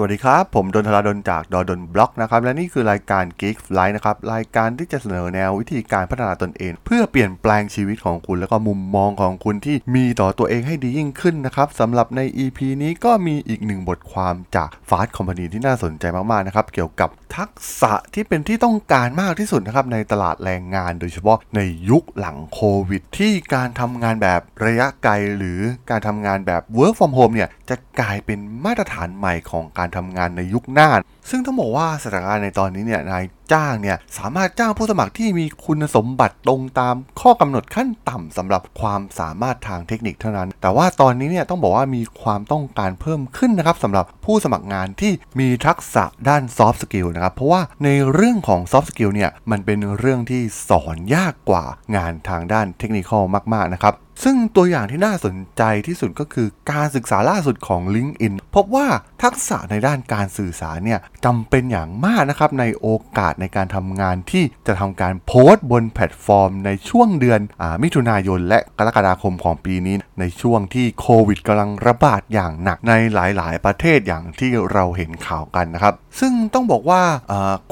[0.00, 20.92] สวัสดีครับ ผมดนทราดนจากดดนบล็อกนะครับ และนี่คือรายการ Geek Flight นะครับ รายการที่จะเสนอแนววิธีการพัฒนาตนเอง เพื่อเปลี่ยนแปลงชีวิตของคุณ แล้วก็มุมมองของคุณที่มีต่อตัวเองให้ดียิ่งขึ้นนะครับสำหรับใน EP นี้ก็มีอีกหนึ่งบทความจาก Fast Company ที่น่าสนใจมากๆนะครับ เกี่ยวกับทักษะที่เป็นที่ต้องการมากที่สุดนะครับในตลาดแรงงาน
[21.00, 30.90] โดยเฉพาะในยุคหลังโควิด ที่การทำงานแบบระยะไกล หรือการทำงานแบบ work from home เนี่ย จะกลายเป็นมาตรฐานใหม่ของการทำงานในยุคหน้า
[31.30, 51.64] ซึ่งต้องบอกว่าสถานการณ์ในตอนนี้เนี่ยนายจ้างเนี่ยสามารถจ้างผู้สมัครที่มีคุณสมบัติตรงตามข้อกำหนดขั้นต่ำสำหรับความสามารถทางเทคนิคเท่านั้น แต่ว่าตอนนี้เนี่ยต้องบอกว่ามีความต้องการเพิ่มขึ้นนะครับสำหรับผู้สมัครงานที่มีทักษะด้าน soft skill นะครับเพราะว่าในเรื่องของ soft skill เนี่ยมันเป็นเรื่องที่สอนยากกว่า
[51.96, 53.10] งานทางด้านเทคนิค
[53.54, 58.86] มากๆนะครับซึ่งตัวอย่างที่น่าสนใจที่สุดก็คือการศึกษาล่าสุดของ LinkedIn พบว่า
[59.22, 62.88] ทักษะในด้านการสื่อสารเนี่ยจำเป็นอย่างมากนะครับในโอ
[63.18, 77.02] กาสในการทำงานที่จะทำการโพสต์บนแพลตฟอร์ม ในช่วงเดือนอมิถุนายนและกรกฎาคมของปีนี้ ในช่วงที่โควิดกำลังระบาดอย่างหนักในหลายๆ ประเทศอย่างที่เราเห็นข่าวกันนะครับ ซึ่งต้องบอกว่า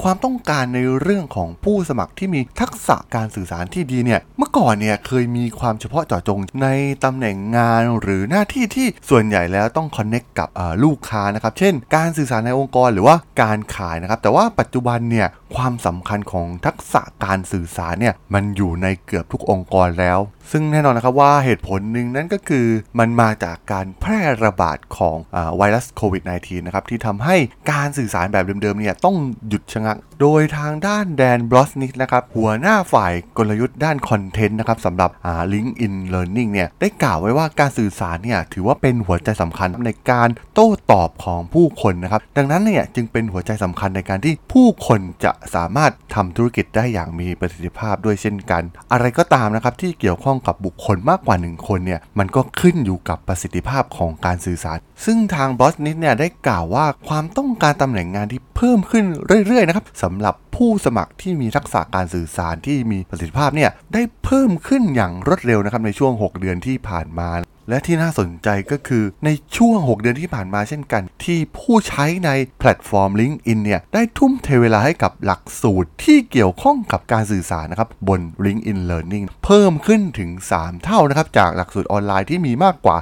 [0.01, 6.67] ความต้องการในเรื่องของผู้สมัครที่มีทักษะการสื่อสารที่ดีเนี่ยเมื่อก่อนเนี่ยเคยมีความเฉพาะเจาะจงใน
[7.03, 10.49] ตำแหน่งงานหรือหน้าที่ที่ส่วนใหญ่แล้วต้องคอนเน็กกับ
[10.83, 20.19] ลูกค้านะครับ เช่น การสื่อสารในองค์กรหรือว่าการขายนะครับ แต่ว่าปัจจุบันเนี่ยความสำคัญของทักษะการสื่อสารเนี่ยมันอยู่ในเกือบทุกองค์กรแล้ว
[20.51, 22.67] ซึ่งแน่นอนนะครับว่าเหตุผลหนึ่งนั่นก็คือ
[22.99, 27.35] มันมาจากการแพร่ระบาดของอไวรัสโควิด -19 นะครับที่ทำให้
[27.71, 29.15] การสื่อสารแบบเดิมๆเนี่ยต้อง
[29.49, 35.09] หยุดชะงัก โดยทางด้านแดนบลอสนิกนะครับหัวหน้าฝ่ายกลยุทธ์ด้านคอนเทนต์นะครับสำหรับ
[35.53, 59.05] LinkedIn Learning เนี่ยได้กล่าวไว้ว่าการสื่อสารเนี่ยถือว่าเป็นหัวใจสำคัญในการโต้ตอบของผู้คนนะครับดังนั้นเนี่ยจึงเป็นหัวใจสำคัญในการที่ผู้คนจะสามารถทำธุรกิจได้อย่างมีประสิทธิภาพด้วยเช่นกัน อะไรก็ตามนะครับที่เกี่ยวข้องกับบุคคลมากกว่า 1 คนเนี่ยมันก็ขึ้นอยู่กับประสิทธิภาพของการสื่อสารซึ่งทางบอสนิดเนี่ยได้กล่าวว่าความต้องการตำแหน่งงานที่เพิ่มขึ้น
[59.47, 67.29] เรื่อยๆนะครับสำหรับผู้สมัครที่มีทักษะการสื่อสารที่มีประสิทธิภาพเนี่ยได้เพิ่มขึ้นอย่างรวดเร็วนะครับในช่วง 6 เดือนที่ผ่านมา
[67.69, 72.29] และที่น่าสนใจก็คือในช่วง 6 เดือนที่ผ่านมาเช่นกัน ที่ผู้ใช้ใน
[72.59, 82.97] แพลตฟอร์ม LinkedIn เนี่ยได้ทุ่มเทเวลาให้กับหลักสูตรที่เกี่ยวข้องกับการสื่อสารนะครับบน LinkedIn Learning เพิ่มขึ้นถึง 3 เท่านะครับจากหลักสูตรออนไลน์ที่มีมากกว่า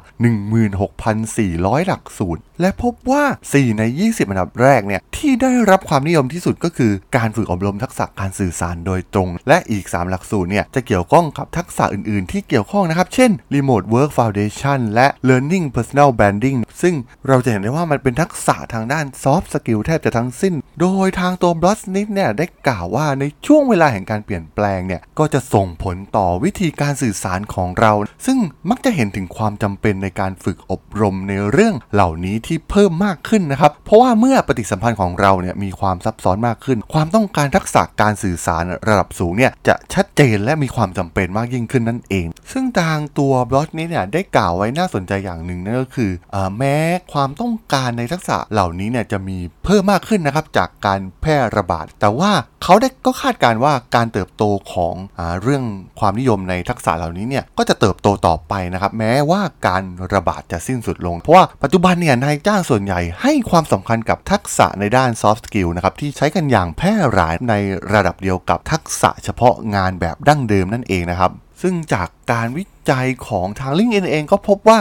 [0.72, 14.54] 16,400 หลักสูตร และพบว่า 4 ใน 20 อันดับแรกเนี่ยที่ได้รับความนิยมที่สุดก็คือการฝึกอบรมทักษะการสื่อสารโดยตรง และอีก 3 หลักสูตรเนี่ยจะเกี่ยวข้องกับทักษะอื่นๆ ที่เกี่ยวข้องนะครับเช่น Remote Work Foundation
[14.96, 16.96] และ Learning Personal Branding ซึ่ง
[17.28, 27.94] เราจะเห็นได้ว่ามันเป็นทักษะทางด้าน Soft Skill แทบจะทั้งสิ้น โดยทางตัวบลอสนิกเนี่ยได้กล่าวว่าในช่วงเวลาแห่งการเปลี่ยนแปลงเนี่ยก็จะส่งผลต่อวิธีการสื่อสารของเรา
[28.26, 28.38] ซึ่ง
[28.70, 46.76] มักจะเห็นถึงความจำเป็นในการฝึกอบรมในเรื่องเหล่านี้ที่เพิ่มมากขึ้นนะครับ เพราะว่าเมื่อปฏิสัมพันธ์ของเราเนี่ยมีความซับซ้อนมากขึ้น ความต้องการทักษะการสื่อสารระดับสูงเนี่ยจะชัดเจนและมีความจำเป็นมากยิ่งขึ้นนั่นเอง ซึ่งทางตัวบลอสนี้เนี่ยได้กล่าวล่าวไว้น่าสนใจอย่างหนึ่งนั่นก็คืออแม้
[47.14, 52.32] ความต้องการในทักษะเหล่านี้เนี่ยจะมีเพิ่มมากขึ้นนะครับจากการแพร่ระบาด แต่ว่า
[52.64, 55.64] เขาได้ก็คาดการว่าการเติบโตของอเรื่อง
[56.00, 59.84] ความนิยมในทักษะเหล่านี้เนี่ยก็จะเติบโตต่อไปนะครับแม้ว่าการ
[60.14, 67.54] ระบาดจะสิ้นสุดลง เพราะว่าปัจจุบันเนี่ยนายจ้างส่วนใหญ่ให้ความสำคัญกับทักษะในด้าน soft skill นะครับที่ใช้กันอย่างแพร่หลายใน
[67.94, 74.80] ระดับเดียวกับทักษะเฉพาะงานแบบดั้งเดิมนั่นเองนะครับ ซึ่งจากการวิจัยของทาง LinkedIn เองก็พบว่า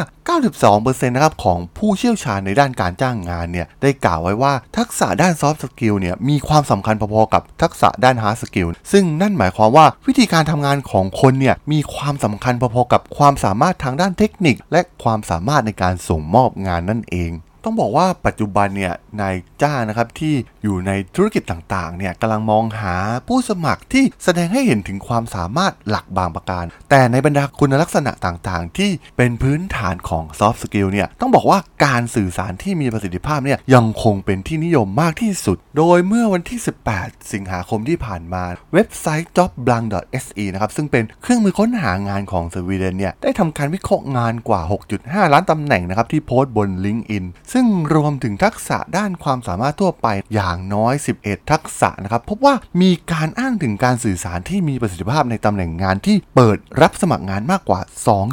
[0.53, 17.31] 92%นะครับของผู้เชี่ยวชาญในด้านการจ้างงานเนี่ยได้กล่าวไว้ว่าทักษะด้าน soft skill เนี่ยมีความสำคัญพอๆกับทักษะด้าน hard skill ซึ่งนั่นหมายความว่าวิธีการทำงานของคนเนี่ยมีความสำคัญพอๆกับความสามารถทางด้านเทคนิค และความสามารถในการส่งมอบงานนั่นเอง
[17.65, 22.95] ต้องบอกว่าปัจจุบันเนี่ยนายจ้างนะครับที่อยู่ในธุรกิจต่างๆเนี่ยกำลังมองหา
[23.29, 36.59] ผู้สมัครที่แสดงให้เห็นถึงความสามารถหลักบางประการ แต่ในบรรดาคุณลักษณะต่างๆ ที่เป็นพื้นฐานของ soft skill เนี่ยต้องบอกว่าการสื่อสารที่มีประสิทธิภาพเนี่ยยังคงเป็นที่นิยมมากที่สุด โดยเมื่อวันที่
[36.95, 44.61] 18 สิงหาคมที่ผ่านมาเว็บไซต์ jobblank.se นะครับซึ่งเป็นเครื่องมือค้นหางานของสวีเดนเนี่ยได้ทำการวิเคราะห์งานกว่า
[44.97, 57.81] 6.5 ล้านตำแหน่งนะครับที่โพสต์บน LinkedIn ซึ่งรวมถึงทักษะด้านความสามารถทั่วไปอย่างน้อย 11 ทักษะนะครับพบว่ามีการอ้างถึงการสื่อสารที่มีประสิทธิภาพในตำแหน่งงานที่เปิดรับสมัครงานมากกว่า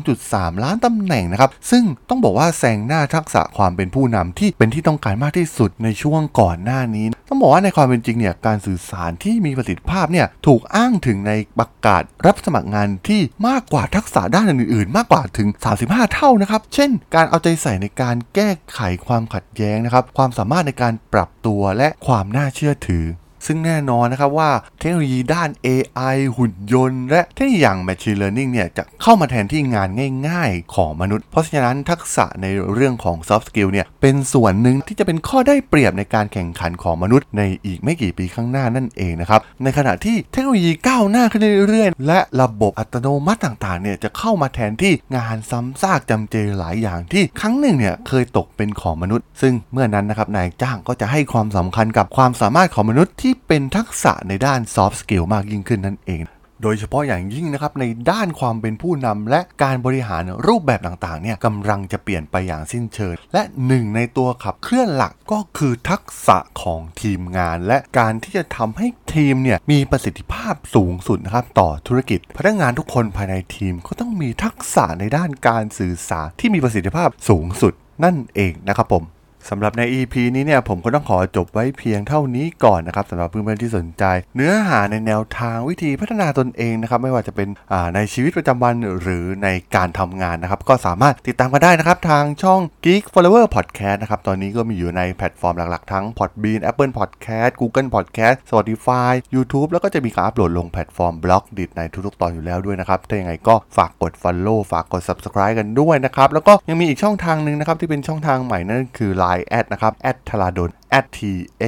[0.05, 15.47] 2.3 ล้านตำแหน่งนะครับ ซึ่งต้องบอกว่าแซงหน้าทักษะความเป็นผู้นำที่เป็นที่ต้องการมากที่สุดในช่วงก่อนหน้านี้ ต้องบอกว่าในความเป็นจริงเนี่ยการสื่อสารที่มีประสิทธิภาพเนี่ยถูกอ้างถึงในประกาศรับสมัครงานที่มากกว่าทักษะด้านอื่นๆ มากกว่าถึง
[15.81, 23.05] 35 เท่านะครับ เช่น การเอาใจใส่ในการแก้ไขความขัดแย้งนะครับ ความสามารถในการปรับตัวและความน่าเชื่อถือ
[23.45, 24.49] ซึ่งแน่นอนนะครับว่า
[24.79, 29.89] เทคโนโลยีด้าน AI หุ่นยนต์ และเทคโนโลยีอย่าง Machine Learning เนี่ยจะเข้ามาแทนที่งาน
[30.27, 56.21] ง่าย ๆ ของมนุษย์ เพราะฉะนั้นทักษะในเรื่องของ Soft Skill เนี่ยเป็นส่วนหนึ่งที่จะเป็นข้อได้เปรียบในการแข่งขันของมนุษย์ในอีกไม่กี่ปีข้างหน้านั่นเองนะครับในขณะที่เทคโนโลยีก้าวหน้าขึ้นเรื่อยๆ และระบบอัตโนมัติต่างๆเนี่ยจะเข้ามาแทนที่งานซ้ำซากจำเจหลายอย่างที่ครั้งหนึ่งเนี่ยเคยตกเป็นของมนุษย์ ซึ่งเมื่อนั้นนะครับนายจ้างก็จะให้ความสำคัญกับความสามารถของมนุษย์ที่ที่เป็นทักษะในด้าน soft skill มากยิ่งขึ้นนั่นเอง
[56.61, 77.73] โดยเฉพาะอย่างยิ่งนะครับในด้านความเป็นผู้นำและการบริหารรูปแบบต่างๆเนี่ยกำลังจะเปลี่ยนไปอย่างสิ้นเชิง และหนึ่งในตัวขับเคลื่อนหลักก็คือทักษะของทีมงาน และการที่จะทำให้ทีมเนี่ยมีประสิทธิภาพสูงสุดนะครับต่อธุรกิจ พนักงานทุกคนภายในทีมก็ต้องมีทักษะในด้านการสื่อสารที่มีประสิทธิภาพสูงสุด
[78.03, 79.05] นั่นเองนะครับผม
[79.49, 84.03] สำหรับใน EP นี้เนี่ยผมก็ต้องขอจบไว้เพียงเท่านี้ก่อนนะครับสำหรับเพื่อนๆที่สนใจ
[84.35, 87.47] เนื้อหาในแนวทางวิธีพัฒนาตนเองนะครับไม่ว่าจะเป็น
[87.95, 104.13] ในชีวิตประจำวันหรือในการทำงานนะครับก็สามารถติดตามกันได้นะครับทางช่อง Geek Forever Podcast นะครับตอนนี้ก็มีอยู่ในแพลตฟอร์มหลักๆ ทั้ง Podbean Apple Podcast Google Podcast Spotify YouTube แล้วก็จะมีการอัปโหลดลงแพลตฟอร์ม Blockdit ในทุกๆตอนอยู่แล้วด้วยนะครับถ้าอย่างไรก็ฝากกด
[104.21, 111.19] Follow ฝากกด Subscribe กันด้วยนะครับแล้วก็ยังมีอีกช่องทางหนึ่งนะครับที่เป็นช่องทางใหม่นั่นคือ Line แอดนะครับแอดทราดน at t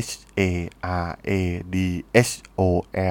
[0.08, 0.42] h a
[1.06, 1.32] r a
[1.74, 1.76] d
[2.28, 2.62] h o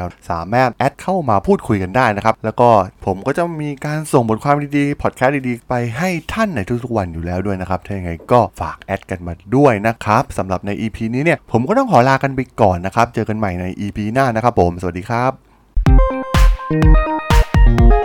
[0.04, 2.70] l สามารถแอดเข้ามาพูดคุยกันได้นะครับ แล้วก็
[3.06, 15.32] ผมก็จะมีการส่งบทความดีๆ พอดแคสต์ดีๆ ไปให้ท่านในทุกๆวันอยู่แล้วด้วยนะครับ ถ้าอย่างไรก็ฝากแอดกันมาด้วยนะครับสำหรับใน EP นี้เนี่ย ผมก็ต้องขอลากันไปก่อนนะครับ เจอกันใหม่ใน EP หน้านะครับผม สวัสดีครับ
[16.72, 18.01] thank you